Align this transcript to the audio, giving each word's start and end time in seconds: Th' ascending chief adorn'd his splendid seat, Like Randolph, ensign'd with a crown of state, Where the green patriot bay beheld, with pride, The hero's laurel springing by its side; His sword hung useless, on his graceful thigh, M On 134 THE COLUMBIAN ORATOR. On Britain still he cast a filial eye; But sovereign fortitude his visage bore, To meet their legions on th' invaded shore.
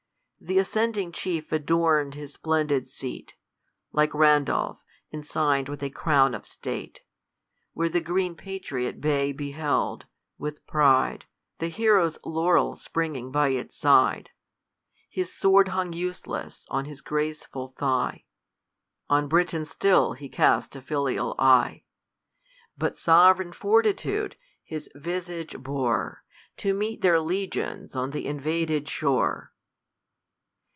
Th' 0.43 0.57
ascending 0.57 1.11
chief 1.11 1.51
adorn'd 1.51 2.15
his 2.15 2.33
splendid 2.33 2.89
seat, 2.89 3.35
Like 3.91 4.11
Randolph, 4.15 4.79
ensign'd 5.13 5.69
with 5.69 5.83
a 5.83 5.91
crown 5.91 6.33
of 6.33 6.47
state, 6.47 7.01
Where 7.73 7.89
the 7.89 8.01
green 8.01 8.33
patriot 8.33 8.99
bay 8.99 9.33
beheld, 9.33 10.07
with 10.39 10.65
pride, 10.65 11.25
The 11.59 11.67
hero's 11.67 12.17
laurel 12.25 12.75
springing 12.75 13.31
by 13.31 13.49
its 13.49 13.77
side; 13.77 14.31
His 15.11 15.31
sword 15.31 15.67
hung 15.67 15.93
useless, 15.93 16.65
on 16.69 16.85
his 16.85 17.01
graceful 17.01 17.67
thigh, 17.67 18.25
M 19.11 19.15
On 19.15 19.23
134 19.29 19.29
THE 19.29 19.87
COLUMBIAN 19.87 19.93
ORATOR. 19.93 19.93
On 19.93 20.07
Britain 20.07 20.11
still 20.11 20.13
he 20.13 20.57
cast 20.67 20.75
a 20.75 20.81
filial 20.81 21.35
eye; 21.37 21.83
But 22.75 22.97
sovereign 22.97 23.51
fortitude 23.51 24.37
his 24.63 24.89
visage 24.95 25.59
bore, 25.61 26.23
To 26.57 26.73
meet 26.73 27.01
their 27.01 27.19
legions 27.19 27.95
on 27.95 28.09
th' 28.11 28.15
invaded 28.25 28.89
shore. 28.89 29.49